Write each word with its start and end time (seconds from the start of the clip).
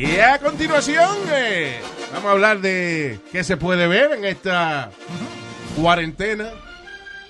Y 0.00 0.18
a 0.18 0.38
continuación, 0.38 1.14
eh, 1.30 1.78
vamos 2.14 2.24
a 2.24 2.30
hablar 2.30 2.60
de 2.62 3.20
qué 3.30 3.44
se 3.44 3.58
puede 3.58 3.86
ver 3.86 4.12
en 4.12 4.24
esta 4.24 4.90
cuarentena, 5.76 6.52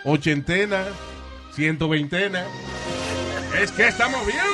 ochentena, 0.04 0.85
ciento 1.53 1.88
veintena. 1.88 2.45
Es 3.61 3.72
que 3.72 3.88
estamos 3.88 4.25
viendo. 4.25 4.45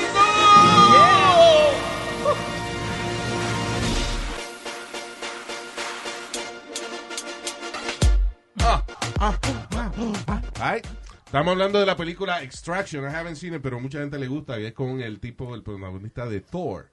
Estamos 11.27 11.53
hablando 11.53 11.79
de 11.79 11.85
la 11.85 11.98
película 11.98 12.43
Extraction. 12.43 13.05
I 13.05 13.14
haven't 13.14 13.37
seen 13.37 13.53
it, 13.53 13.61
pero 13.61 13.79
mucha 13.79 13.98
gente 13.98 14.19
le 14.19 14.27
gusta. 14.27 14.59
Y 14.59 14.64
es 14.64 14.73
con 14.73 15.03
el 15.03 15.21
tipo, 15.21 15.55
el 15.55 15.62
protagonista 15.62 16.25
de 16.25 16.41
Thor, 16.41 16.89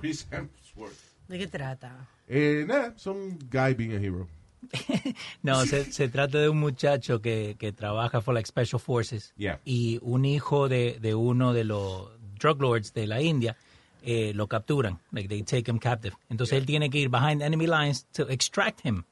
Chris 0.00 0.26
Hemsworth. 0.30 0.94
¿De 1.28 1.38
qué 1.38 1.46
trata? 1.46 2.08
Eh, 2.28 2.64
nada, 2.66 2.94
son 2.96 3.38
guy 3.50 3.74
being 3.74 3.92
a 3.92 4.00
hero. 4.00 4.28
No, 5.42 5.64
se, 5.64 5.90
se 5.92 6.08
trata 6.08 6.38
de 6.38 6.48
un 6.48 6.58
muchacho 6.58 7.20
que, 7.22 7.56
que 7.58 7.72
trabaja 7.72 8.20
for 8.20 8.34
like 8.34 8.46
Special 8.46 8.78
Forces 8.80 9.32
Yeah. 9.36 9.60
y 9.64 9.98
un 10.02 10.24
hijo 10.24 10.68
de, 10.68 10.98
de 11.00 11.14
uno 11.14 11.52
de 11.52 11.64
los 11.64 12.10
drug 12.38 12.60
lords 12.60 12.92
de 12.92 13.06
la 13.06 13.20
India 13.22 13.56
eh, 14.02 14.32
lo 14.34 14.46
capturan, 14.48 14.98
like 15.12 15.28
they 15.28 15.42
take 15.42 15.70
him 15.70 15.78
captive. 15.78 16.14
Entonces 16.28 16.58
él 16.58 16.66
tiene 16.66 16.90
que 16.90 16.98
ir 16.98 17.08
behind 17.08 17.42
enemy 17.42 17.66
lines 17.66 18.06
to 18.12 18.28
extract 18.28 18.84
him 18.84 19.04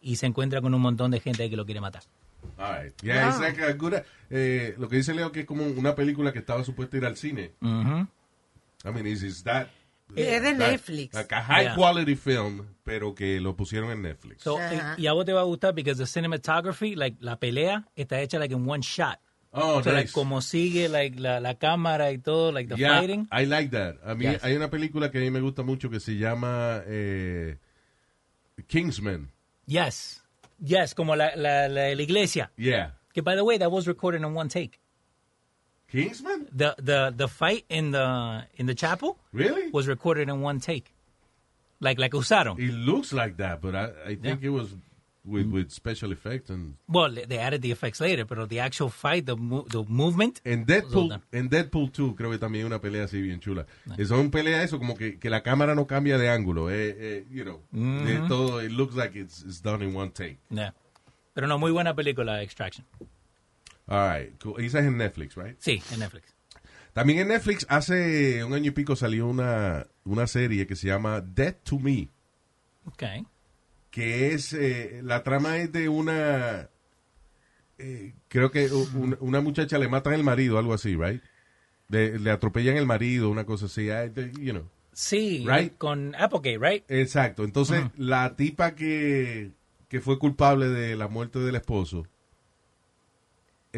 y 0.00 0.16
se 0.16 0.26
encuentra 0.26 0.60
con 0.60 0.72
un 0.74 0.80
montón 0.80 1.10
de 1.10 1.20
gente 1.20 1.48
que 1.50 1.56
lo 1.56 1.64
quiere 1.64 1.80
matar. 1.80 2.02
All 2.58 2.84
right. 2.84 2.92
Yeah, 3.02 3.28
it's 3.28 3.40
like 3.40 3.60
a 3.60 3.72
good, 3.72 3.94
eh, 4.30 4.74
lo 4.78 4.88
que 4.88 4.96
dice 4.96 5.14
Leo 5.14 5.32
que 5.32 5.40
es 5.40 5.46
como 5.46 5.64
una 5.66 5.94
película 5.96 6.32
que 6.32 6.38
estaba 6.40 6.62
supuesta 6.64 6.96
ir 6.96 7.04
al 7.04 7.16
cine. 7.16 7.52
I 7.62 8.90
mean, 8.92 9.06
is, 9.06 9.22
is 9.24 9.42
that 9.44 9.68
Es 10.14 10.42
de 10.42 10.52
like- 10.52 10.58
Netflix. 10.58 11.14
Like 11.14 11.34
a 11.34 11.42
high 11.42 11.62
Yeah. 11.64 11.74
quality 11.74 12.14
film, 12.14 12.66
pero 12.84 13.14
que 13.14 13.40
lo 13.40 13.56
pusieron 13.56 13.90
en 13.90 14.02
Netflix. 14.02 14.42
So, 14.42 14.58
Ajá. 14.58 14.94
y, 14.96 15.02
y 15.02 15.06
a 15.08 15.12
vos 15.12 15.24
te 15.24 15.32
va 15.32 15.40
a 15.40 15.44
gustar 15.44 15.74
porque 15.74 15.94
the 15.94 16.06
cinematography, 16.06 16.94
like 16.94 17.16
la 17.20 17.38
pelea 17.38 17.84
está 17.96 18.20
hecha 18.20 18.38
like 18.38 18.54
in 18.54 18.68
one 18.68 18.82
shot. 18.82 19.18
oh, 19.52 19.82
So, 19.82 19.90
like, 19.90 20.04
nice. 20.04 20.12
como 20.12 20.40
sigue 20.42 20.88
like 20.88 21.18
la, 21.18 21.40
la 21.40 21.54
cámara 21.54 22.12
y 22.12 22.18
todo, 22.18 22.52
like 22.52 22.68
the 22.72 22.78
Yeah, 22.80 22.98
fighting. 23.00 23.26
I 23.32 23.46
like 23.46 23.70
that. 23.70 23.96
A 24.04 24.14
mí 24.14 24.24
Yes. 24.24 24.44
hay 24.44 24.54
una 24.54 24.68
película 24.70 25.10
que 25.10 25.18
a 25.18 25.20
mí 25.22 25.30
me 25.30 25.40
gusta 25.40 25.62
mucho 25.62 25.88
que 25.90 25.98
se 25.98 26.16
llama 26.16 26.82
eh, 26.86 27.56
Kingsman. 28.68 29.30
Yes. 29.66 30.22
Yes, 30.58 30.94
como 30.94 31.16
la, 31.16 31.34
la, 31.36 31.68
la, 31.68 31.94
la 31.94 32.02
iglesia. 32.02 32.50
Yeah. 32.56 32.94
Que 33.12 33.22
by 33.22 33.34
the 33.34 33.42
way, 33.44 33.58
that 33.58 33.70
was 33.70 33.86
recorded 33.86 34.20
in 34.22 34.34
one 34.36 34.48
take. 34.48 34.78
Kingsman? 35.90 36.46
The 36.52 36.74
the 36.78 37.12
the 37.16 37.28
fight 37.28 37.64
in 37.68 37.92
the 37.92 38.44
in 38.56 38.66
the 38.66 38.74
chapel 38.74 39.18
Really? 39.32 39.70
was 39.72 39.86
recorded 39.86 40.28
in 40.28 40.40
one 40.42 40.60
take. 40.60 40.92
Like 41.80 41.98
like 42.00 42.12
usaron. 42.12 42.58
It 42.58 42.72
looks 42.72 43.12
like 43.12 43.36
that, 43.36 43.60
but 43.60 43.74
I, 43.74 43.84
I 44.12 44.14
think 44.16 44.40
Yeah. 44.42 44.48
it 44.48 44.52
was 44.52 44.68
with, 45.24 45.46
with 45.50 45.70
special 45.72 46.12
effects 46.12 46.50
and 46.50 46.76
Well, 46.88 47.10
they- 47.12 47.38
added 47.38 47.60
the 47.60 47.72
effects 47.72 48.00
later, 48.00 48.24
but 48.24 48.48
the 48.48 48.60
actual 48.60 48.88
fight, 48.90 49.26
the 49.26 49.36
mo- 49.36 49.66
the 49.68 49.84
movement. 49.88 50.40
en 50.44 50.64
Deadpool, 50.64 51.20
en 51.32 51.48
Deadpool 51.48 51.90
2 51.90 52.14
creo 52.16 52.30
que 52.30 52.38
también 52.38 52.62
hay 52.64 52.66
una 52.66 52.80
pelea 52.80 53.04
así 53.04 53.20
bien 53.20 53.40
chula. 53.40 53.66
Y 53.98 54.04
son 54.06 54.30
peleas 54.30 54.64
eso 54.64 54.78
como 54.78 54.96
que, 54.96 55.18
que 55.18 55.28
la 55.28 55.42
cámara 55.42 55.74
no 55.74 55.86
cambia 55.86 56.16
de 56.16 56.28
ángulo, 56.30 56.70
eh, 56.70 56.94
eh, 56.96 57.26
you 57.30 57.42
know, 57.44 57.60
de 57.72 58.20
todo 58.28 58.62
it 58.62 58.70
looks 58.70 58.94
like 58.94 59.18
it's, 59.18 59.42
it's 59.42 59.60
done 59.60 59.82
in 59.84 59.94
one 59.96 60.10
take. 60.10 60.38
Yeah. 60.48 60.72
Pero 61.34 61.46
no, 61.48 61.58
muy 61.58 61.72
buena 61.72 61.92
película, 61.94 62.40
Extraction. 62.42 62.86
All 63.86 64.18
right, 64.20 64.42
cool. 64.42 64.60
esa 64.64 64.80
es 64.80 64.86
en 64.86 64.96
Netflix, 64.96 65.36
right? 65.36 65.56
Sí, 65.58 65.82
en 65.92 66.00
Netflix. 66.00 66.34
También 66.92 67.18
en 67.20 67.28
Netflix 67.28 67.66
hace 67.68 68.42
un 68.42 68.54
año 68.54 68.68
y 68.68 68.70
pico 68.70 68.96
salió 68.96 69.26
una, 69.26 69.86
una 70.04 70.26
serie 70.26 70.66
que 70.66 70.74
se 70.76 70.86
llama 70.88 71.20
Dead 71.20 71.54
to 71.62 71.78
Me. 71.78 72.08
Okay. 72.86 73.24
que 73.90 74.32
es 74.32 74.52
eh, 74.52 75.00
la 75.02 75.22
trama 75.24 75.56
es 75.58 75.72
de 75.72 75.88
una 75.88 76.68
eh, 77.78 78.14
creo 78.28 78.50
que 78.52 78.70
una 79.20 79.40
muchacha 79.40 79.76
le 79.78 79.88
matan 79.88 80.12
el 80.14 80.22
marido 80.22 80.56
algo 80.58 80.72
así 80.72 80.94
right 80.96 81.20
De- 81.88 82.18
le 82.18 82.30
atropellan 82.30 82.76
el 82.76 82.86
marido 82.86 83.28
una 83.28 83.44
cosa 83.44 83.66
así 83.66 83.88
you 84.40 84.52
know 84.52 84.68
Sí, 84.92 85.44
Right. 85.46 85.76
con 85.76 86.14
Applegate, 86.14 86.58
right? 86.58 86.84
exacto 86.88 87.42
entonces 87.44 87.84
la 87.96 88.36
tipa 88.36 88.74
que 88.76 89.50
que 89.88 90.00
fue 90.00 90.18
culpable 90.18 90.68
de 90.68 90.94
la 90.96 91.08
muerte 91.08 91.40
del 91.40 91.56
esposo 91.56 92.06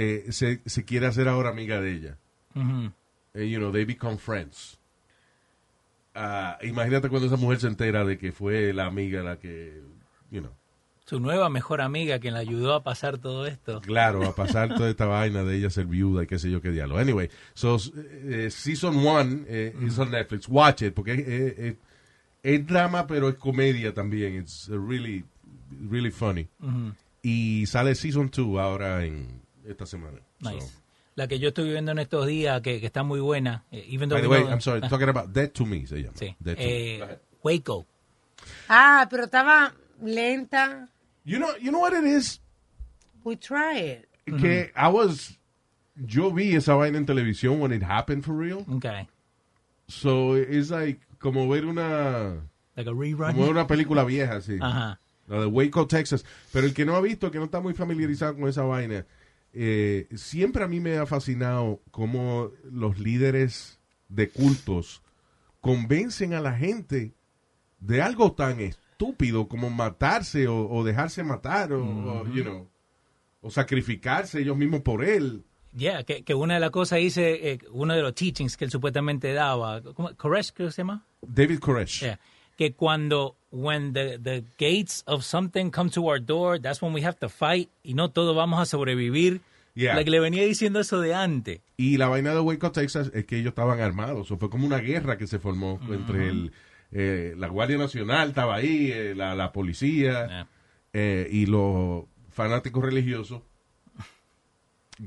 eh, 0.01 0.27
se, 0.31 0.61
se 0.65 0.85
quiere 0.85 1.07
hacer 1.07 1.27
ahora 1.27 1.51
amiga 1.51 1.81
de 1.81 1.93
ella. 1.93 2.19
Eh, 3.35 3.49
you 3.49 3.59
know 3.59 3.71
they 3.71 3.85
become 3.85 4.17
friends 4.17 4.79
Ah, 6.15 6.59
imagínate 6.63 7.09
cuando 7.09 7.27
esa 7.29 7.37
mujer 7.37 7.61
se 7.61 7.69
entera 7.69 8.05
de 8.05 8.19
que 8.19 8.33
fue 8.33 8.73
la 8.73 8.87
amiga 8.87 9.23
la 9.23 9.39
que 9.39 9.81
you 10.33 10.41
know 10.41 10.51
Su 11.05 11.21
nueva 11.21 11.49
mejor 11.49 11.81
amiga 11.81 12.19
que 12.19 12.33
la 12.33 12.41
ayudó 12.41 12.75
a 12.75 12.83
pasar 12.83 13.19
todo 13.19 13.47
esto. 13.47 13.81
Claro, 13.81 14.25
a 14.25 14.35
pasar 14.35 14.75
toda 14.75 14.91
esta 14.91 15.07
vaina 15.07 15.45
de 15.45 15.57
ella 15.57 15.71
ser 15.71 15.87
viuda 15.87 16.25
y 16.25 16.27
qué 16.27 16.39
sé 16.39 16.51
yo 16.51 16.61
qué 16.61 16.71
diablo. 16.71 16.99
Anyway, 16.99 17.31
so, 17.55 17.77
eh, 18.25 18.51
Season 18.51 18.97
1 18.97 19.45
eh, 19.49 19.75
is 19.87 19.99
on 19.99 20.11
Netflix. 20.11 20.49
Watch 20.49 20.83
it, 20.83 20.95
porque 20.95 21.77
es, 22.43 22.67
drama, 22.67 23.07
pero 23.07 23.29
es 23.29 23.37
comedia 23.37 23.95
también. 23.95 24.35
It's 24.35 24.69
really, 24.69 25.25
really 25.89 26.11
funny. 26.11 26.49
Y 27.23 27.65
sale 27.67 27.95
Season 27.95 28.29
2 28.31 28.59
ahora 28.59 29.05
en 29.05 29.41
esta 29.69 29.87
semana. 29.87 30.19
Nice. 30.41 30.67
So, 30.67 30.73
La 31.15 31.27
que 31.27 31.39
yo 31.39 31.49
estoy 31.49 31.71
viendo 31.71 31.91
en 31.93 31.99
estos 31.99 32.27
días, 32.27 32.61
que, 32.63 32.81
que 32.81 32.87
está 32.87 33.03
muy 33.03 33.21
buena. 33.21 33.65
eh, 33.73 33.85
even 33.89 34.09
though 34.09 34.17
by 34.19 34.23
the 34.23 34.29
way, 34.29 34.43
I'm 34.45 34.61
sorry, 34.61 34.81
Ah, 34.85 34.89
talking 34.89 35.09
about 35.09 35.33
Dead 35.33 35.51
to 35.53 35.67
Me 35.67 35.85
se 35.87 35.97
llama. 36.03 36.17
sí. 36.17 36.35
Dead 36.39 36.55
to 36.57 36.63
Me. 36.63 36.97
Eh, 36.97 37.03
ahead. 37.03 37.19
Waco. 37.43 37.87
Ah, 38.69 39.07
pero 39.11 39.25
estaba 39.25 39.73
lenta. 40.01 40.89
You 41.25 41.39
know, 41.39 41.51
you 41.61 41.71
know 41.71 41.81
what 41.81 41.93
it 41.93 42.05
is? 42.05 42.41
We 43.25 43.37
try 43.37 43.79
it. 43.79 44.09
Que 44.41 44.71
I 44.77 44.89
was... 44.89 45.39
Yo 45.97 46.31
vi 46.31 46.55
esa 46.55 46.75
vaina 46.75 46.99
en 46.99 47.07
televisión 47.07 47.59
when 47.59 47.73
it 47.73 47.83
happened 47.83 48.23
for 48.25 48.33
real. 48.37 48.65
Okay. 48.77 49.09
So, 49.89 50.35
it's 50.37 50.71
like 50.71 51.01
como 51.19 51.49
ver 51.49 51.65
una... 51.67 52.43
Like 52.77 52.89
a 52.89 52.93
rerun. 52.95 53.35
Como 53.35 53.49
una 53.51 53.67
película 53.67 54.05
vieja, 54.05 54.41
sí. 54.41 54.59
Ajá. 54.61 55.01
La 55.27 55.41
de 55.41 55.47
Waco, 55.47 55.87
Texas. 55.89 56.25
Pero 56.53 56.67
el 56.67 56.75
que 56.75 56.85
no 56.85 56.95
ha 56.95 57.01
visto, 57.01 57.27
el 57.27 57.33
que 57.33 57.39
no 57.39 57.47
está 57.47 57.61
muy 57.61 57.75
familiarizado 57.75 58.37
con 58.37 58.49
esa 58.49 58.63
vaina, 58.63 59.05
eh, 59.53 60.09
siempre 60.15 60.65
a 60.65 60.69
mí 60.69 60.81
me 60.81 60.99
ha 60.99 61.07
fascinado 61.07 61.81
cómo 61.91 62.51
los 62.71 62.99
líderes 62.99 63.79
de 64.09 64.29
cultos 64.29 65.03
convencen 65.61 66.35
a 66.35 66.41
la 66.41 66.55
gente 66.55 67.13
de 67.81 68.03
algo 68.03 68.33
tan 68.33 68.61
estúpido 68.61 69.49
como 69.49 69.71
matarse 69.71 70.49
o, 70.49 70.69
o 70.71 70.85
dejarse 70.85 71.23
matar 71.23 71.73
o, 71.73 71.85
o, 71.85 72.27
you 72.29 72.43
know, 72.43 72.69
o 73.41 73.51
sacrificarse 73.51 74.41
ellos 74.41 74.57
mismos 74.57 74.83
por 74.83 75.05
él. 75.05 75.45
Yeah, 75.77 76.03
que, 76.03 76.25
que 76.25 76.35
una 76.35 76.55
de 76.55 76.61
las 76.61 76.71
cosas 76.71 76.99
dice, 76.99 77.53
eh, 77.53 77.59
uno 77.71 77.95
de 77.95 78.03
los 78.03 78.15
teachings 78.15 78.57
que 78.57 78.65
él 78.65 78.71
supuestamente 78.71 79.33
daba, 79.33 79.83
¿cómo? 79.83 80.15
Koresh 80.17 80.53
creo 80.53 80.69
que 80.69 80.73
se 80.73 80.83
llama? 80.83 81.07
David 81.23 81.59
Koresh. 81.59 82.01
Yeah. 82.01 82.19
Que 82.59 82.73
cuando, 82.73 83.37
when 83.51 83.95
the, 83.95 84.19
the 84.19 84.45
gates 84.59 85.03
of 85.07 85.23
something 85.25 85.71
come 85.71 85.89
to 85.91 86.07
our 86.11 86.21
door, 86.21 86.61
that's 86.61 86.83
when 86.83 86.93
we 86.93 87.03
have 87.03 87.17
to 87.21 87.31
fight, 87.31 87.71
y 87.83 87.95
no 87.95 88.11
todos 88.11 88.37
vamos 88.37 88.61
a 88.61 88.67
sobrevivir. 88.67 89.41
Yeah. 89.75 89.95
La 89.95 90.03
que 90.03 90.11
le 90.11 90.19
venía 90.19 90.43
diciendo 90.43 90.81
eso 90.81 91.01
de 91.01 91.15
antes. 91.15 91.61
Y 91.77 91.99
la 91.99 92.09
vaina 92.09 92.35
de 92.35 92.41
Waco, 92.41 92.73
Texas, 92.73 93.13
es 93.15 93.25
que 93.27 93.37
ellos 93.37 93.51
estaban 93.51 93.81
armados. 93.81 94.29
O 94.33 94.37
fue 94.37 94.51
como 94.51 94.67
una 94.67 94.79
guerra 94.79 95.17
que 95.17 95.29
se 95.29 95.39
formó 95.39 95.81
entre 95.89 96.29
el, 96.29 96.53
eh, 96.91 97.35
la 97.39 97.47
Guardia 97.47 97.79
Nacional, 97.79 98.31
estaba 98.31 98.57
ahí, 98.57 98.91
eh, 98.91 99.15
la, 99.15 99.37
la 99.37 99.53
policía 99.53 100.27
Yeah. 100.27 100.49
eh, 100.95 101.29
y 101.31 101.47
los 101.47 102.07
fanáticos 102.31 102.83
religiosos 102.83 103.43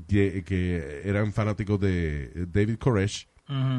que, 0.08 0.42
que 0.44 1.02
eran 1.04 1.32
fanáticos 1.34 1.78
de 1.80 2.46
David 2.50 2.78
Koresh, 2.78 3.28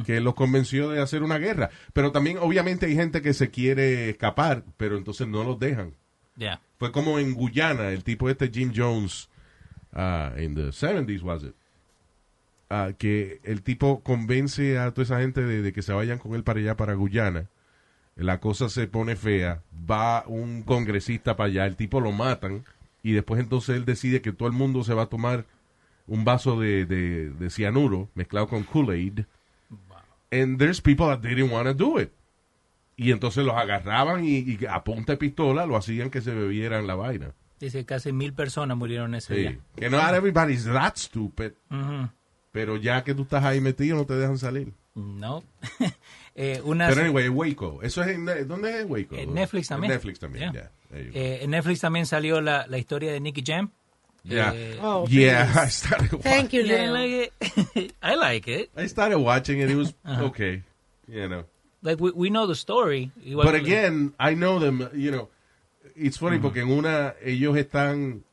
que 0.05 0.19
los 0.19 0.35
convenció 0.35 0.89
de 0.89 1.01
hacer 1.01 1.23
una 1.23 1.37
guerra. 1.37 1.69
Pero 1.93 2.11
también, 2.11 2.37
obviamente, 2.39 2.85
hay 2.85 2.95
gente 2.95 3.21
que 3.21 3.33
se 3.33 3.49
quiere 3.49 4.09
escapar, 4.09 4.63
pero 4.77 4.97
entonces 4.97 5.27
no 5.27 5.43
los 5.43 5.59
dejan. 5.59 5.93
Yeah. 6.37 6.61
Fue 6.77 6.91
como 6.91 7.19
en 7.19 7.33
Guyana, 7.33 7.89
el 7.89 8.03
tipo 8.03 8.29
este 8.29 8.49
Jim 8.49 8.71
Jones, 8.75 9.29
ah, 9.93 10.31
en 10.35 10.55
the 10.55 10.69
70s, 10.69 11.21
was 11.21 11.43
it? 11.43 11.55
Ah, 12.69 12.91
que 12.97 13.39
el 13.43 13.61
tipo 13.61 14.01
convence 14.01 14.79
a 14.79 14.91
toda 14.91 15.03
esa 15.03 15.19
gente 15.19 15.41
de, 15.41 15.61
de 15.61 15.73
que 15.73 15.81
se 15.81 15.93
vayan 15.93 16.17
con 16.17 16.33
él 16.33 16.43
para 16.43 16.59
allá, 16.59 16.75
para 16.75 16.93
Guyana. 16.93 17.47
La 18.15 18.39
cosa 18.39 18.69
se 18.69 18.87
pone 18.87 19.15
fea. 19.15 19.61
Va 19.89 20.23
un 20.27 20.63
congresista 20.63 21.35
para 21.35 21.47
allá, 21.47 21.65
el 21.65 21.75
tipo 21.75 21.99
lo 21.99 22.11
matan. 22.11 22.63
Y 23.01 23.13
después 23.13 23.39
entonces 23.39 23.75
él 23.75 23.85
decide 23.85 24.21
que 24.21 24.31
todo 24.31 24.47
el 24.47 24.53
mundo 24.53 24.83
se 24.83 24.93
va 24.93 25.03
a 25.03 25.09
tomar 25.09 25.45
un 26.07 26.25
vaso 26.25 26.59
de, 26.59 26.85
de, 26.85 27.29
de 27.31 27.49
cianuro 27.49 28.09
mezclado 28.15 28.47
con 28.47 28.63
Kool-Aid. 28.63 29.25
And 30.41 30.57
there's 30.57 30.81
people 30.81 31.07
that 31.07 31.19
didn't 31.21 31.51
want 31.51 31.67
to 31.67 31.73
do 31.73 31.99
it. 31.99 32.11
Y 32.95 33.11
entonces 33.11 33.43
los 33.45 33.55
agarraban 33.55 34.23
y, 34.23 34.39
y 34.39 34.59
a 34.69 34.83
punta 34.83 35.13
de 35.13 35.17
pistola 35.17 35.65
lo 35.65 35.75
hacían 35.75 36.09
que 36.09 36.21
se 36.21 36.31
bebieran 36.33 36.87
la 36.87 36.95
vaina. 36.95 37.33
Dice 37.59 37.79
que 37.79 37.85
casi 37.85 38.11
mil 38.11 38.33
personas 38.33 38.77
murieron 38.77 39.15
ese 39.15 39.33
Sí. 39.35 39.41
día. 39.41 39.59
Que 39.75 39.89
no 39.89 39.99
everybody's 39.99 40.65
that 40.65 40.95
stupid. 40.97 41.51
Ujú. 41.71 42.09
Pero 42.51 42.77
ya 42.77 43.03
que 43.03 43.15
tú 43.15 43.23
estás 43.23 43.43
ahí 43.43 43.61
metido 43.61 43.97
no 43.97 44.05
te 44.05 44.13
dejan 44.15 44.37
salir. 44.37 44.73
No. 44.95 45.43
Eh, 46.35 46.59
una, 46.63 46.87
Pero 46.89 47.01
anyway, 47.01 47.29
Waco. 47.29 47.83
Eso 47.83 48.01
es 48.01 48.07
en, 48.07 48.25
¿Dónde 48.47 48.79
es 48.81 48.85
Waco? 48.89 49.15
En 49.15 49.35
Netflix 49.35 49.67
también. 49.67 49.91
En 49.91 49.97
Netflix 49.97 50.19
también, 50.19 50.51
Yeah. 50.51 50.71
yeah. 50.91 50.99
Eh, 51.13 51.39
en 51.43 51.51
Netflix 51.51 51.79
también 51.81 52.07
salió 52.07 52.41
la, 52.41 52.65
la 52.65 52.79
historia 52.79 53.11
de 53.11 53.19
Nicky 53.19 53.43
Jam. 53.45 53.69
Yeah. 54.25 54.53
Oh, 54.81 55.05
yeah, 55.09 55.45
please. 55.45 55.57
I 55.63 55.67
started, 55.67 56.21
Thank 56.21 56.53
you, 56.53 56.61
you 56.61 56.67
didn't 56.67 56.93
like 56.93 57.11
it? 57.11 57.93
I 58.01 58.15
like 58.15 58.47
it. 58.47 58.69
I 58.75 58.87
started 58.87 59.19
watching 59.19 59.59
it. 59.59 59.69
It 59.69 59.75
was 59.75 59.93
Uh-huh. 60.05 60.25
okay, 60.25 60.63
you 61.07 61.27
know. 61.27 61.43
Like 61.81 61.99
we, 61.99 62.11
we 62.11 62.29
know 62.29 62.47
the 62.47 62.55
story. 62.55 63.11
Igual 63.25 63.43
But 63.43 63.55
again, 63.55 64.13
I 64.17 64.35
know 64.35 64.59
them, 64.59 64.87
you 64.95 65.11
know. 65.11 65.27
It's 65.95 66.17
funny 66.17 66.39
porque 66.39 66.61
en 66.61 66.71
una, 66.71 67.13
ellos 67.21 67.57
están 67.57 68.23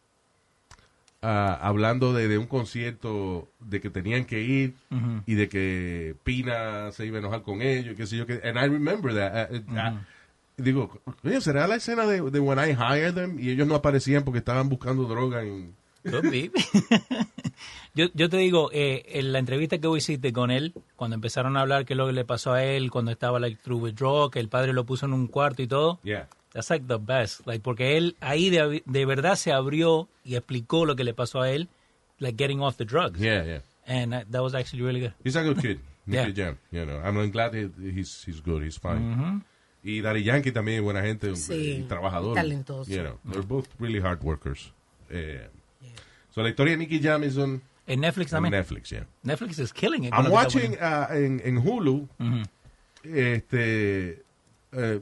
ah, 1.22 1.58
hablando 1.60 2.12
de, 2.14 2.28
de 2.28 2.38
un 2.38 2.46
concierto 2.46 3.48
de 3.58 3.80
que 3.80 3.90
tenían 3.90 4.24
que 4.24 4.40
ir 4.40 4.74
Ujú. 4.92 5.22
y 5.26 5.34
de 5.34 5.48
que 5.48 6.14
Pina 6.22 6.92
se 6.92 7.04
iba 7.06 7.16
a 7.16 7.20
enojar 7.20 7.42
con 7.42 7.60
ellos, 7.62 7.96
qué 7.96 8.06
sé 8.06 8.16
yo. 8.16 8.26
Que, 8.26 8.40
and 8.44 8.56
I 8.56 8.66
remember 8.68 9.12
that. 9.14 9.50
Uh, 9.50 9.56
uh, 9.56 9.98
digo, 10.56 11.00
¿será 11.40 11.66
la 11.66 11.74
escena 11.76 12.06
de, 12.06 12.22
de 12.30 12.38
When 12.40 12.58
I 12.60 12.72
Hired 12.74 13.14
Them? 13.14 13.38
Y 13.40 13.50
ellos 13.50 13.66
no 13.66 13.74
aparecían 13.74 14.22
porque 14.22 14.38
estaban 14.38 14.68
buscando 14.68 15.04
droga 15.04 15.42
en... 15.42 15.74
Could 16.04 16.30
be. 16.30 16.50
yo, 17.94 18.06
yo 18.14 18.28
te 18.28 18.36
digo, 18.38 18.70
eh, 18.72 19.04
en 19.18 19.32
la 19.32 19.38
entrevista 19.38 19.78
que 19.78 19.86
vos 19.86 19.98
hiciste 19.98 20.32
con 20.32 20.50
él, 20.50 20.72
cuando 20.96 21.14
empezaron 21.14 21.56
a 21.56 21.60
hablar 21.62 21.84
qué 21.84 21.94
es 21.94 21.96
lo 21.98 22.06
que 22.06 22.12
le 22.12 22.24
pasó 22.24 22.52
a 22.52 22.64
él, 22.64 22.90
cuando 22.90 23.10
estaba 23.10 23.38
like 23.40 23.60
through 23.62 23.82
withdrawal, 23.82 24.30
que 24.30 24.38
el 24.40 24.48
padre 24.48 24.72
lo 24.72 24.84
puso 24.84 25.06
en 25.06 25.12
un 25.12 25.26
cuarto 25.26 25.62
y 25.62 25.66
todo, 25.66 25.98
Yeah. 26.02 26.28
that's 26.52 26.70
like 26.70 26.86
the 26.86 26.96
best. 26.98 27.46
Like, 27.46 27.62
porque 27.62 27.96
él 27.96 28.16
ahí 28.20 28.50
de, 28.50 28.82
de 28.84 29.06
verdad 29.06 29.34
se 29.36 29.52
abrió 29.52 30.08
y 30.24 30.36
explicó 30.36 30.84
lo 30.86 30.96
que 30.96 31.04
le 31.04 31.14
pasó 31.14 31.40
a 31.42 31.50
él, 31.50 31.68
like 32.18 32.36
getting 32.42 32.60
off 32.60 32.76
the 32.76 32.84
drugs. 32.84 33.18
Yeah, 33.20 33.44
yeah. 33.44 33.62
And 33.86 34.12
that, 34.12 34.26
that 34.30 34.42
was 34.42 34.54
actually 34.54 34.82
really 34.84 35.00
good. 35.00 35.12
He's 35.24 35.36
a 35.36 35.42
good 35.42 35.60
kid. 35.60 35.80
Yeah. 36.06 36.28
Jam, 36.32 36.58
you 36.72 36.84
know. 36.86 36.98
I'm 37.04 37.30
glad 37.30 37.54
he- 37.54 37.70
he's, 37.92 38.24
he's 38.26 38.40
good, 38.40 38.64
he's 38.64 38.78
fine. 38.78 39.14
Ujú. 39.14 39.42
Y 39.84 40.00
Daddy 40.00 40.24
Yankee 40.24 40.50
también, 40.50 40.82
buena 40.82 41.02
gente, 41.02 41.36
Sí, 41.36 41.52
y 41.54 41.82
trabajador. 41.84 42.34
talentoso. 42.34 42.90
You 42.90 43.02
know, 43.02 43.18
they're 43.30 43.46
both 43.46 43.68
really 43.78 44.00
hard 44.00 44.20
workers. 44.24 44.72
Eh, 45.08 45.46
So, 46.34 46.42
la 46.42 46.48
historia 46.50 46.72
de 46.72 46.78
Nicky 46.78 47.00
Jam 47.00 47.24
is 47.24 47.36
on 47.36 47.60
En 47.86 48.00
Netflix 48.00 48.30
también. 48.30 48.52
Netflix, 48.52 48.90
yeah. 48.90 49.04
Netflix 49.24 49.58
is 49.58 49.72
killing 49.72 50.04
it. 50.04 50.12
I'm 50.14 50.30
watching 50.30 50.74
uh, 50.74 51.06
en, 51.12 51.40
en 51.44 51.58
Hulu 51.58 52.08
este, 53.02 54.22
eh, 54.72 55.00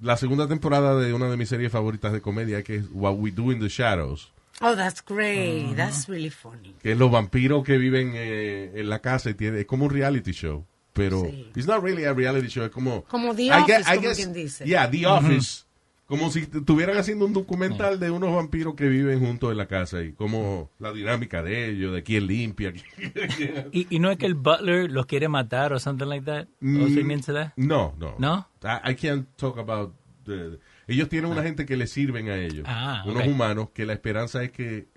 la 0.00 0.16
segunda 0.16 0.46
temporada 0.48 0.98
de 0.98 1.12
una 1.12 1.28
de 1.28 1.36
mis 1.36 1.48
series 1.48 1.72
favoritas 1.72 2.12
de 2.12 2.20
comedia, 2.20 2.62
que 2.62 2.76
es 2.76 2.84
What 2.92 3.14
We 3.18 3.30
Do 3.30 3.52
in 3.52 3.60
the 3.60 3.68
Shadows. 3.68 4.32
Oh, 4.60 4.76
that's 4.76 5.02
great. 5.04 5.74
That's 5.76 6.06
really 6.08 6.30
funny. 6.30 6.74
que 6.82 6.92
es 6.92 6.98
los 6.98 7.10
vampiros 7.10 7.64
que 7.64 7.78
viven 7.78 8.12
eh, 8.14 8.72
en 8.74 8.88
la 8.90 8.98
casa 9.00 9.30
y 9.30 9.34
tiene, 9.34 9.60
es 9.60 9.66
como 9.66 9.86
un 9.86 9.90
reality 9.90 10.32
show. 10.32 10.64
Pero 10.92 11.22
Sí. 11.24 11.50
it's 11.54 11.66
not 11.66 11.82
really 11.82 12.04
a 12.04 12.12
reality 12.12 12.48
show, 12.48 12.64
es 12.64 12.70
como... 12.70 13.04
Como 13.04 13.34
The 13.34 13.44
I 13.44 13.50
Office, 13.52 13.72
guess- 13.72 13.88
I 13.94 13.98
guess- 14.00 14.16
quien 14.16 14.32
dice. 14.32 14.66
Yeah, 14.66 14.90
The 14.90 15.06
Office. 15.06 15.64
Como 16.10 16.28
si 16.32 16.40
estuvieran 16.40 16.96
haciendo 16.98 17.24
un 17.24 17.32
documental 17.32 18.00
de 18.00 18.10
unos 18.10 18.34
vampiros 18.34 18.74
que 18.74 18.88
viven 18.88 19.20
juntos 19.20 19.52
en 19.52 19.58
la 19.58 19.66
casa 19.66 20.02
y 20.02 20.12
como 20.12 20.68
la 20.80 20.92
dinámica 20.92 21.40
de 21.40 21.70
ellos, 21.70 21.94
de 21.94 22.02
quién 22.02 22.26
limpia. 22.26 22.72
Y, 23.72 23.86
y 23.88 23.98
no 24.00 24.10
es 24.10 24.18
que 24.18 24.26
el 24.26 24.34
butler 24.34 24.90
los 24.90 25.06
quiere 25.06 25.28
matar 25.28 25.72
o 25.72 25.78
something 25.78 26.06
like 26.06 26.24
that. 26.26 26.48
Mm. 26.58 26.82
¿O 26.82 26.88
soy 26.88 27.20
that? 27.32 27.52
No, 27.54 27.94
no. 27.96 28.16
¿No? 28.18 28.48
I, 28.64 28.90
I 28.90 28.94
can't 28.96 29.28
talk 29.36 29.56
about... 29.58 29.94
the- 30.24 30.58
ellos 30.88 31.08
tienen 31.08 31.30
una 31.30 31.44
gente 31.44 31.64
que 31.64 31.76
les 31.76 31.92
sirven 31.92 32.28
a 32.28 32.36
ellos. 32.36 32.64
Ah, 32.66 33.04
unos 33.06 33.24
humanos 33.28 33.68
que 33.72 33.86
la 33.86 33.92
esperanza 33.92 34.42
es 34.42 34.50
que 34.50 34.88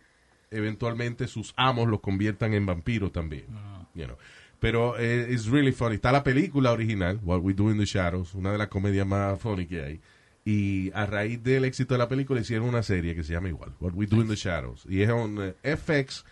eventualmente 0.50 1.28
sus 1.28 1.54
amos 1.56 1.88
los 1.88 2.00
conviertan 2.00 2.56
en 2.56 2.66
vampiros 2.66 3.12
también. 3.12 3.46
Ah. 3.54 3.86
You 3.94 4.06
know. 4.06 4.18
Pero 4.60 4.98
eh, 4.98 5.28
it's 5.30 5.46
really 5.48 5.72
funny. 5.72 5.96
Está 5.96 6.12
la 6.12 6.24
película 6.24 6.72
original, 6.72 7.20
What 7.22 7.42
We 7.42 7.54
Do 7.54 7.70
in 7.70 7.78
the 7.78 7.86
Shadows, 7.86 8.34
una 8.34 8.52
de 8.52 8.58
las 8.58 8.70
comedias 8.70 9.06
más 9.06 9.40
funny 9.40 9.68
que 9.68 9.84
hay. 9.84 10.02
Y 10.46 10.92
a 10.94 11.06
raíz 11.06 11.42
del 11.44 11.64
éxito 11.66 11.94
de 11.94 11.98
la 12.00 12.10
película 12.10 12.42
hicieron 12.42 12.68
una 12.68 12.84
serie 12.84 13.16
que 13.16 13.24
se 13.24 13.32
llama 13.34 13.48
igual, 13.50 13.74
What 13.80 13.94
We 13.94 14.08
Do 14.08 14.22
in 14.22 14.28
the 14.28 14.36
Shadows. 14.36 14.86
Y 14.90 15.02
es 15.02 15.10
on 15.10 15.38
eh, 15.64 15.76
FX, 15.78 16.26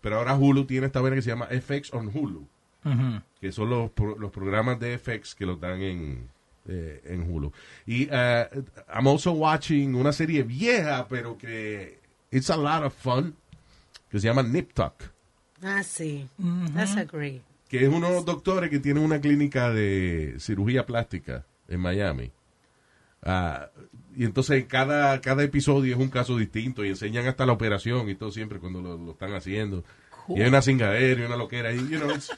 pero 0.00 0.16
ahora 0.16 0.34
Hulu 0.36 0.64
tiene 0.64 0.86
esta 0.86 1.00
vaina 1.00 1.16
que 1.16 1.22
se 1.22 1.30
llama 1.30 1.46
FX 1.46 1.92
on 1.92 2.08
Hulu 2.14 2.46
que 3.40 3.52
son 3.52 3.68
los, 3.68 3.90
pro- 3.90 4.16
los 4.18 4.30
programas 4.30 4.80
de 4.80 4.96
FX 4.98 5.34
que 5.34 5.44
los 5.44 5.60
dan 5.60 5.82
en, 5.82 6.28
eh, 6.66 7.02
en 7.04 7.30
Hulu. 7.30 7.52
Y 7.86 8.08
eh, 8.10 8.46
I'm 8.94 9.06
also 9.08 9.32
watching 9.32 9.94
una 9.94 10.12
serie 10.12 10.42
vieja, 10.42 11.06
pero 11.06 11.36
que 11.36 11.98
it's 12.30 12.48
a 12.48 12.56
lot 12.56 12.84
of 12.86 12.94
fun, 12.94 13.34
que 14.10 14.18
se 14.18 14.26
llama 14.28 14.42
Nip 14.42 14.72
Tuck, 14.72 14.94
Ah, 15.62 15.82
sí. 15.82 16.26
That's 16.74 16.96
a 16.96 17.04
great. 17.04 17.42
que 17.68 17.82
es 17.84 17.88
unos 17.92 18.24
doctores 18.24 18.70
que 18.70 18.78
tienen 18.78 19.02
una 19.02 19.20
clínica 19.20 19.70
de 19.70 20.36
cirugía 20.38 20.86
plástica 20.86 21.44
en 21.68 21.80
Miami. 21.80 22.30
Ah, 23.22 23.68
y 24.14 24.24
entonces 24.24 24.64
cada, 24.66 25.20
cada 25.20 25.42
episodio 25.42 25.94
es 25.94 26.00
un 26.00 26.08
caso 26.08 26.36
distinto 26.36 26.84
y 26.84 26.88
enseñan 26.88 27.26
hasta 27.26 27.46
la 27.46 27.52
operación 27.52 28.08
y 28.08 28.14
todo 28.14 28.30
siempre 28.30 28.58
cuando 28.58 28.80
lo, 28.80 28.96
lo 28.96 29.12
están 29.12 29.34
haciendo. 29.34 29.84
Y 30.28 30.42
hay 30.42 30.48
una 30.48 30.62
cingadera 30.62 31.22
y 31.22 31.24
una 31.24 31.36
loquera. 31.36 31.72
Y, 31.72 31.78
you 31.88 31.98
know, 31.98 32.10
it's, 32.10 32.30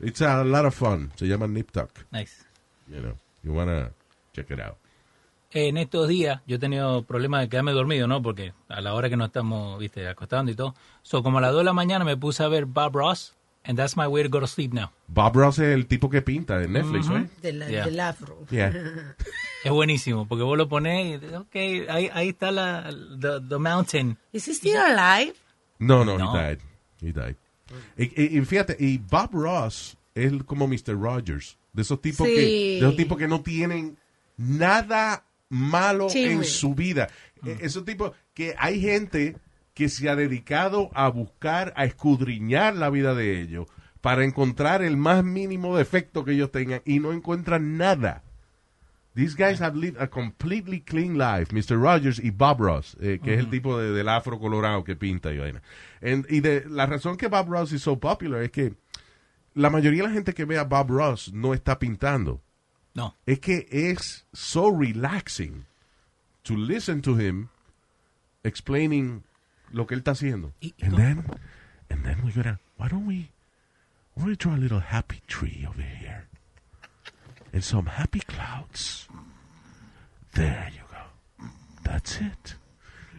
it's 0.00 0.22
a 0.22 0.42
lot 0.44 0.64
of 0.64 0.74
fun. 0.74 1.12
Se 1.16 1.26
llama 1.26 1.46
Nip 1.46 1.70
Tuck. 1.70 1.90
Nice. 2.10 2.44
You 2.88 3.00
know, 3.00 3.18
you 3.42 3.52
wanna 3.52 3.92
check 4.32 4.50
it 4.50 4.60
out. 4.60 4.76
En 5.52 5.76
estos 5.78 6.06
días 6.06 6.42
yo 6.46 6.56
he 6.56 6.58
tenido 6.60 7.02
problemas 7.04 7.42
de 7.42 7.48
quedarme 7.48 7.72
dormido, 7.72 8.06
¿no? 8.06 8.22
Porque 8.22 8.52
a 8.68 8.80
la 8.80 8.94
hora 8.94 9.10
que 9.10 9.16
nos 9.16 9.28
estamos, 9.28 9.80
viste, 9.80 10.06
acostando 10.06 10.52
y 10.52 10.54
todo. 10.54 10.74
So, 11.02 11.22
como 11.22 11.38
a 11.38 11.40
las 11.40 11.50
2 11.50 11.60
de 11.60 11.64
la 11.64 11.72
mañana 11.72 12.04
me 12.04 12.16
puse 12.16 12.44
a 12.44 12.48
ver 12.48 12.66
Bob 12.66 12.94
Ross, 12.94 13.36
and 13.64 13.78
that's 13.78 13.96
my 13.96 14.06
way 14.06 14.22
to 14.22 14.28
go 14.28 14.40
to 14.40 14.46
sleep 14.46 14.72
now. 14.72 14.90
Bob 15.08 15.36
Ross 15.36 15.58
es 15.58 15.74
el 15.74 15.86
tipo 15.86 16.08
que 16.10 16.22
pinta 16.22 16.58
de 16.58 16.68
Netflix, 16.68 17.08
right? 17.08 17.30
Del, 17.42 17.58
Yeah. 17.68 17.84
del 17.84 18.00
afro. 18.00 18.46
Yeah. 18.50 18.72
Es 19.64 19.70
buenísimo, 19.70 20.26
porque 20.26 20.42
vos 20.42 20.56
lo 20.56 20.68
ponés 20.70 21.20
y, 21.22 21.34
ok, 21.34 21.54
ahí, 21.90 22.08
ahí 22.14 22.28
está 22.30 22.50
la, 22.50 22.90
the, 23.20 23.40
the 23.46 23.58
mountain. 23.58 24.16
Is 24.32 24.48
he 24.48 24.54
still 24.54 24.78
alive? 24.78 25.34
No, 25.78 26.02
no, 26.04 26.16
No. 26.16 26.34
he 26.34 26.38
died. 26.38 26.58
He 27.02 27.12
died. 27.12 27.36
Y, 27.98 28.04
y- 28.22 28.38
y 28.38 28.44
fíjate, 28.46 28.76
y 28.80 28.96
Bob 28.98 29.30
Ross 29.34 29.98
es 30.14 30.32
como 30.44 30.66
Mr. 30.66 30.98
Rogers. 30.98 31.58
De 31.74 31.82
esos 31.82 32.00
tipos 32.00 32.26
Sí. 32.26 32.34
que, 32.34 32.40
de 32.40 32.78
esos 32.78 32.96
tipos 32.96 33.18
que 33.18 33.28
no 33.28 33.42
tienen 33.42 33.98
nada 34.38 35.24
malo 35.50 36.08
en 36.14 36.42
su 36.44 36.74
vida. 36.74 37.08
E- 37.44 37.58
Esos 37.60 37.84
tipos 37.84 38.12
que 38.34 38.54
hay 38.58 38.80
gente 38.80 39.36
que 39.74 39.88
se 39.88 40.08
ha 40.08 40.16
dedicado 40.16 40.90
a 40.94 41.08
buscar, 41.08 41.72
a 41.76 41.84
escudriñar 41.84 42.76
la 42.76 42.90
vida 42.90 43.14
de 43.14 43.40
ellos 43.40 43.66
para 44.00 44.24
encontrar 44.24 44.82
el 44.82 44.96
más 44.96 45.24
mínimo 45.24 45.76
defecto 45.76 46.24
que 46.24 46.32
ellos 46.32 46.50
tengan 46.50 46.82
y 46.84 47.00
no 47.00 47.12
encuentran 47.12 47.76
nada. 47.76 48.22
These 49.14 49.34
guys 49.36 49.60
have 49.60 49.76
lived 49.76 50.00
a 50.00 50.08
completely 50.08 50.80
clean 50.80 51.18
life. 51.18 51.52
Mr. 51.52 51.76
Rogers 51.80 52.18
y 52.22 52.30
Bob 52.30 52.60
Ross, 52.60 52.96
eh, 53.00 53.18
que 53.22 53.34
es 53.34 53.40
el 53.40 53.50
tipo 53.50 53.76
de- 53.78 53.90
del 53.92 54.08
afro 54.08 54.38
colorado 54.38 54.84
que 54.84 54.94
pinta 54.96 55.32
y 55.32 55.38
vaina. 55.38 55.60
And- 56.00 56.26
y 56.30 56.40
de, 56.40 56.64
la 56.68 56.86
razón 56.86 57.16
que 57.16 57.26
Bob 57.28 57.48
Ross 57.50 57.72
es 57.72 57.82
so 57.82 57.98
popular 57.98 58.42
es 58.42 58.50
que 58.52 58.74
la 59.54 59.68
mayoría 59.68 60.02
de 60.02 60.08
la 60.08 60.14
gente 60.14 60.32
que 60.32 60.44
ve 60.44 60.58
a 60.58 60.64
Bob 60.64 60.90
Ross 60.90 61.32
no 61.32 61.54
está 61.54 61.78
pintando. 61.78 62.40
No. 62.94 63.16
Es 63.26 63.40
que 63.40 63.66
es 63.70 64.26
so 64.32 64.70
relaxing 64.76 65.64
to 66.42 66.56
listen 66.56 67.02
to 67.02 67.20
him 67.20 67.48
explaining 68.44 69.22
lo 69.72 69.86
que 69.86 69.94
él 69.94 70.00
está 70.00 70.12
haciendo. 70.12 70.52
Y- 70.60 70.74
y 70.78 70.84
and 70.86 70.96
then, 70.96 71.24
and 71.90 72.04
then 72.04 72.22
we're 72.24 72.32
gonna, 72.34 72.58
why 72.76 72.88
don't 72.88 73.06
we, 73.06 73.30
why 74.14 74.24
don't 74.24 74.30
we 74.30 74.36
draw 74.36 74.54
a 74.54 74.58
little 74.58 74.80
happy 74.80 75.20
tree 75.26 75.66
over 75.68 75.82
here? 75.82 76.26
And 77.52 77.62
some 77.64 77.88
happy 77.90 78.20
clouds. 78.20 79.08
There 80.34 80.70
you 80.72 80.82
go. 80.90 81.46
That's 81.82 82.20
it. 82.20 82.56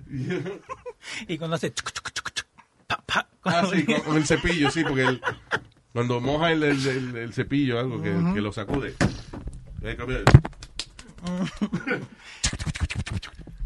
Y 1.27 1.37
cuando 1.37 1.55
hace... 1.55 1.71
tuc, 1.71 1.91
tuc, 1.93 2.11
tuc, 2.13 2.45
pa, 2.87 2.97
pa, 3.07 3.27
Ah, 3.43 3.63
sí, 3.71 3.83
con, 3.85 4.01
con 4.01 4.17
el 4.17 4.25
cepillo, 4.25 4.69
sí, 4.69 4.83
porque 4.83 5.03
el- 5.03 5.21
cuando 5.93 6.19
moja 6.21 6.51
el, 6.51 6.61
el- 6.63 6.87
el- 6.87 7.15
el 7.17 7.33
cepillo, 7.33 7.79
algo 7.79 8.01
que, 8.01 8.11
que 8.33 8.41
lo 8.41 8.51
sacude. 8.53 8.93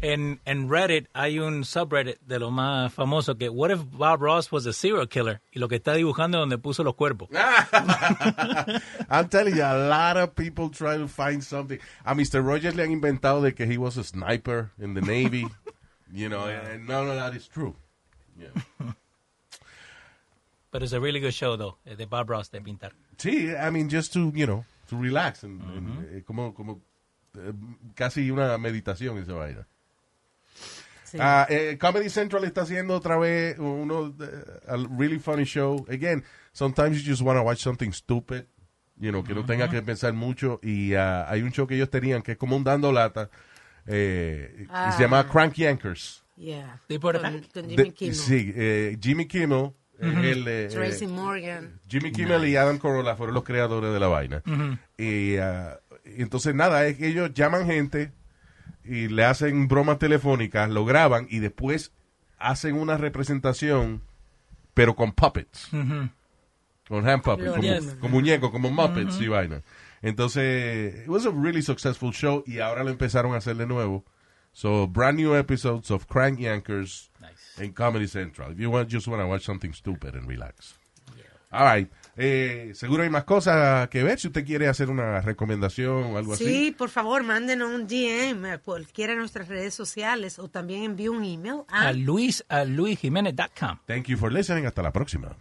En, 0.08 0.40
en 0.44 0.70
Reddit 0.70 1.08
hay 1.14 1.40
un 1.40 1.64
subreddit 1.64 2.20
de 2.20 2.38
lo 2.38 2.52
más 2.52 2.92
famoso 2.94 3.36
que 3.36 3.48
What 3.48 3.70
if 3.72 3.80
Bob 3.90 4.20
Ross 4.22 4.52
was 4.52 4.64
a 4.66 4.72
serial 4.72 5.08
killer? 5.08 5.40
Y 5.52 5.58
lo 5.58 5.66
que 5.68 5.74
está 5.76 5.94
dibujando 5.94 6.38
es 6.38 6.42
donde 6.42 6.58
puso 6.58 6.84
los 6.84 6.94
cuerpos. 6.94 7.28
I'm 9.10 9.28
telling 9.28 9.56
you, 9.56 9.64
a 9.64 9.88
lot 9.88 10.16
of 10.16 10.34
people 10.36 10.68
try 10.70 10.96
to 10.96 11.08
find 11.08 11.42
something. 11.42 11.78
A 12.04 12.14
Mr. 12.14 12.40
Rogers 12.44 12.76
le 12.76 12.84
han 12.84 12.92
inventado 12.92 13.42
de 13.42 13.52
que 13.52 13.64
he 13.66 13.76
was 13.78 13.96
a 13.96 14.04
sniper 14.04 14.70
in 14.78 14.94
the 14.94 15.00
Navy. 15.00 15.46
you 16.12 16.28
know, 16.28 16.46
and 16.46 16.86
none 16.86 17.08
of 17.08 17.16
that 17.16 17.34
is 17.34 17.48
true. 17.48 17.74
Yeah. 18.38 18.50
Pero 20.70 20.84
es 20.84 20.92
a 20.92 21.00
really 21.00 21.20
good 21.20 21.32
show, 21.32 21.56
though, 21.56 21.78
eh, 21.84 21.96
de 21.96 22.06
Bob 22.06 22.28
Ross 22.30 22.50
de 22.50 22.60
pintar. 22.60 22.92
Sí, 23.16 23.52
I 23.56 23.70
mean, 23.70 23.88
just 23.88 24.12
to, 24.12 24.30
you 24.34 24.46
know, 24.46 24.64
to 24.88 24.96
relax. 24.96 25.42
and- 25.42 25.60
and, 25.62 26.06
eh, 26.16 26.22
como, 26.24 26.52
como 26.52 26.80
eh, 27.36 27.52
casi 27.94 28.30
una 28.30 28.56
meditación 28.58 29.18
esa 29.18 29.32
vaina. 29.32 29.66
Sí. 31.06 31.18
Ah, 31.20 31.46
eh, 31.48 31.78
Comedy 31.80 32.10
Central 32.10 32.44
está 32.44 32.62
haciendo 32.62 32.94
otra 32.94 33.16
vez 33.16 33.58
uno, 33.58 34.14
eh, 34.20 34.44
a 34.68 34.76
really 34.98 35.18
funny 35.18 35.44
show. 35.44 35.86
Again, 35.88 36.22
sometimes 36.52 37.02
you 37.02 37.10
just 37.10 37.22
want 37.22 37.38
to 37.38 37.42
watch 37.42 37.60
something 37.60 37.92
stupid. 37.92 38.44
you 38.98 39.10
know, 39.10 39.22
que 39.22 39.34
no 39.34 39.44
tenga 39.44 39.68
que 39.68 39.82
pensar 39.82 40.12
mucho. 40.14 40.58
Y 40.62 40.94
ah, 40.94 41.26
hay 41.28 41.42
un 41.42 41.52
show 41.52 41.66
que 41.66 41.74
ellos 41.76 41.90
tenían 41.90 42.22
que 42.22 42.32
es 42.32 42.38
como 42.38 42.56
un 42.56 42.64
dando 42.64 42.90
lata, 42.92 43.28
eh, 43.86 44.66
se 44.96 45.02
llama 45.02 45.28
Crank 45.28 45.54
Yankers. 45.54 46.24
Yeah. 46.36 46.80
¿De 46.88 46.98
por 47.00 47.20
con, 47.20 47.42
De- 47.68 47.76
Jimmy 47.76 47.92
Kimmel. 47.92 48.14
Sí, 48.14 48.52
eh, 48.54 48.98
Jimmy 49.00 49.26
Kimmel, 49.26 49.72
eh, 50.00 50.30
el, 50.32 50.48
eh, 50.48 50.68
Tracy 50.70 51.06
Morgan. 51.06 51.80
Jimmy 51.88 52.12
Kimmel 52.12 52.46
y 52.46 52.56
Adam 52.56 52.78
Carolla 52.78 53.16
fueron 53.16 53.34
los 53.34 53.44
creadores 53.44 53.92
de 53.92 54.00
la 54.00 54.08
vaina. 54.08 54.42
y, 54.98 55.36
ah, 55.36 55.78
y 56.04 56.22
entonces, 56.22 56.54
nada, 56.54 56.86
es 56.86 56.96
que 56.96 57.08
ellos 57.08 57.32
llaman 57.34 57.66
gente 57.66 58.12
y 58.88 59.08
le 59.08 59.24
hacen 59.24 59.68
bromas 59.68 59.98
telefónicas, 59.98 60.70
lo 60.70 60.84
graban 60.84 61.26
y 61.30 61.38
después 61.38 61.92
hacen 62.38 62.76
una 62.76 62.96
representación, 62.96 64.02
pero 64.74 64.94
con 64.94 65.12
puppets. 65.12 65.68
Con 66.88 67.08
hand 67.08 67.22
puppets, 67.22 67.52
como, 67.52 68.00
como 68.00 68.14
muñecos, 68.14 68.50
como 68.50 68.70
muppets 68.70 69.20
y 69.20 69.28
vaina. 69.28 69.62
Entonces, 70.02 71.02
it 71.02 71.08
was 71.08 71.26
a 71.26 71.30
really 71.30 71.62
successful 71.62 72.12
show 72.12 72.44
y 72.46 72.60
ahora 72.60 72.84
lo 72.84 72.90
empezaron 72.90 73.34
a 73.34 73.38
hacer 73.38 73.56
de 73.56 73.66
nuevo. 73.66 74.04
So, 74.52 74.86
brand 74.86 75.18
new 75.18 75.34
episodes 75.34 75.90
of 75.90 76.06
Crank 76.06 76.38
Yankers 76.38 77.10
Nice. 77.20 77.62
en 77.62 77.72
Comedy 77.72 78.06
Central. 78.06 78.52
If 78.52 78.58
you 78.58 78.70
want, 78.70 78.88
just 78.88 79.06
want 79.08 79.20
to 79.20 79.26
watch 79.26 79.44
something 79.44 79.72
stupid 79.74 80.14
and 80.14 80.28
relax. 80.28 80.78
All 81.52 81.64
right. 81.64 81.90
Eh, 82.18 82.72
seguro 82.74 83.02
hay 83.02 83.10
más 83.10 83.24
cosas 83.24 83.88
que 83.88 84.02
ver 84.02 84.18
si 84.18 84.28
usted 84.28 84.44
quiere 84.46 84.68
hacer 84.68 84.88
una 84.88 85.20
recomendación 85.20 86.04
o 86.14 86.16
algo 86.18 86.34
Sí, 86.34 86.44
así. 86.44 86.70
por 86.70 86.88
favor, 86.88 87.22
mándenos 87.22 87.70
un 87.74 87.86
DM 87.86 88.46
a 88.52 88.58
cualquiera 88.58 89.12
de 89.12 89.18
nuestras 89.18 89.48
redes 89.48 89.74
sociales 89.74 90.38
o 90.38 90.48
también 90.48 90.82
envíe 90.84 91.08
un 91.08 91.24
email 91.24 91.64
a 91.68 91.88
A 91.88 91.92
Luis, 91.92 92.42
a 92.48 92.64
luisjimenez.com. 92.64 93.80
Thank 93.86 94.06
you 94.08 94.16
for 94.16 94.32
listening. 94.32 94.64
Hasta 94.66 94.82
la 94.82 94.92
próxima. 94.92 95.36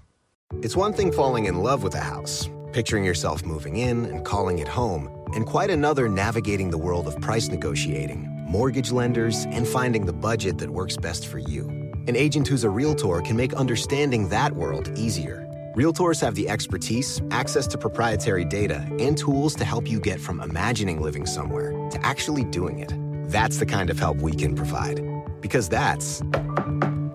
It's 0.61 0.75
one 0.75 0.93
thing 0.93 1.11
falling 1.13 1.45
in 1.45 1.63
love 1.63 1.81
with 1.83 1.95
a 1.95 2.01
house, 2.03 2.49
picturing 2.73 3.05
yourself 3.05 3.43
moving 3.45 3.77
in 3.77 4.05
and 4.05 4.23
calling 4.25 4.59
it 4.59 4.67
home, 4.67 5.09
and 5.33 5.45
quite 5.45 5.71
another 5.71 6.07
navigating 6.09 6.69
the 6.71 6.77
world 6.77 7.07
of 7.07 7.19
price 7.21 7.49
negotiating, 7.49 8.27
mortgage 8.47 8.91
lenders, 8.91 9.45
and 9.51 9.65
finding 9.67 10.05
the 10.05 10.13
budget 10.13 10.57
that 10.59 10.69
works 10.69 10.97
best 10.97 11.25
for 11.27 11.39
you. 11.39 11.67
An 12.07 12.15
agent 12.15 12.47
who's 12.47 12.63
a 12.63 12.69
realtor 12.69 13.21
can 13.21 13.35
make 13.35 13.53
understanding 13.53 14.29
that 14.29 14.53
world 14.53 14.91
easier. 14.95 15.44
Realtors 15.75 16.21
have 16.21 16.35
the 16.35 16.47
expertise, 16.47 17.21
access 17.31 17.67
to 17.67 17.77
proprietary 17.77 18.45
data, 18.45 18.87
and 18.97 19.17
tools 19.17 19.53
to 19.55 19.65
help 19.65 19.89
you 19.89 19.99
get 19.99 20.21
from 20.21 20.39
imagining 20.39 21.01
living 21.01 21.25
somewhere 21.25 21.71
to 21.89 21.99
actually 22.01 22.45
doing 22.45 22.79
it. 22.79 22.93
That's 23.27 23.57
the 23.57 23.65
kind 23.65 23.89
of 23.89 23.99
help 23.99 24.19
we 24.19 24.31
can 24.31 24.55
provide. 24.55 25.01
Because 25.41 25.67
that's 25.67 26.21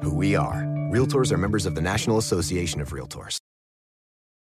who 0.02 0.14
we 0.14 0.36
are. 0.36 0.62
Realtors 0.92 1.32
are 1.32 1.38
members 1.38 1.64
of 1.64 1.74
the 1.74 1.80
National 1.80 2.18
Association 2.18 2.82
of 2.82 2.90
Realtors. 2.90 3.38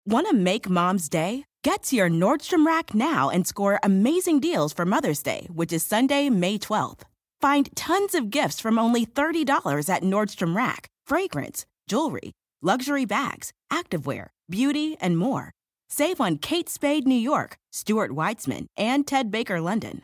Want 0.04 0.28
to 0.28 0.34
make 0.34 0.68
mom's 0.68 1.08
day? 1.08 1.46
Get 1.64 1.84
to 1.84 1.96
your 1.96 2.10
Nordstrom 2.10 2.66
Rack 2.66 2.94
now 2.94 3.30
and 3.30 3.46
score 3.46 3.80
amazing 3.82 4.40
deals 4.40 4.74
for 4.74 4.84
Mother's 4.84 5.22
Day, 5.22 5.46
which 5.50 5.72
is 5.72 5.86
Sunday, 5.86 6.28
May 6.28 6.58
12th. 6.58 7.00
Find 7.40 7.74
tons 7.74 8.14
of 8.14 8.28
gifts 8.28 8.60
from 8.60 8.78
only 8.78 9.06
$30 9.06 9.88
at 9.88 10.02
Nordstrom 10.02 10.54
Rack 10.54 10.88
fragrance, 11.06 11.64
jewelry, 11.86 12.32
luxury 12.62 13.04
bags, 13.04 13.52
activewear, 13.70 14.28
beauty, 14.48 14.96
and 15.00 15.18
more. 15.18 15.50
Save 15.90 16.20
on 16.20 16.38
Kate 16.38 16.70
Spade 16.70 17.06
New 17.06 17.14
York, 17.14 17.58
Stuart 17.70 18.12
Weitzman, 18.12 18.66
and 18.76 19.06
Ted 19.06 19.30
Baker 19.30 19.60
London. 19.60 20.02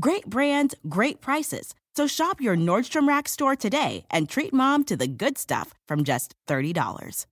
Great 0.00 0.26
brands, 0.26 0.74
great 0.88 1.20
prices. 1.20 1.74
So 1.94 2.06
shop 2.06 2.40
your 2.40 2.56
Nordstrom 2.56 3.06
Rack 3.08 3.28
store 3.28 3.56
today 3.56 4.04
and 4.10 4.28
treat 4.28 4.52
mom 4.52 4.84
to 4.84 4.96
the 4.96 5.06
good 5.06 5.38
stuff 5.38 5.74
from 5.86 6.04
just 6.04 6.34
$30. 6.48 7.26